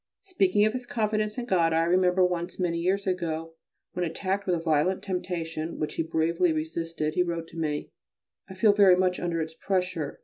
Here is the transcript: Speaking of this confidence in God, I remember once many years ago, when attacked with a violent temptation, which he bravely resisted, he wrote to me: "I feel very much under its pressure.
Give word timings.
Speaking 0.23 0.65
of 0.65 0.73
this 0.73 0.87
confidence 0.87 1.37
in 1.37 1.45
God, 1.45 1.73
I 1.73 1.83
remember 1.83 2.25
once 2.25 2.57
many 2.59 2.79
years 2.79 3.05
ago, 3.05 3.53
when 3.93 4.03
attacked 4.03 4.47
with 4.47 4.55
a 4.55 4.59
violent 4.59 5.03
temptation, 5.03 5.77
which 5.77 5.93
he 5.93 6.01
bravely 6.01 6.51
resisted, 6.51 7.13
he 7.13 7.21
wrote 7.21 7.47
to 7.49 7.59
me: 7.59 7.91
"I 8.49 8.55
feel 8.55 8.73
very 8.73 8.95
much 8.95 9.19
under 9.19 9.41
its 9.41 9.53
pressure. 9.53 10.17